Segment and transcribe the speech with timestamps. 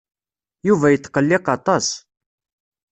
[0.67, 1.87] Yuba yetqelliq aṭas.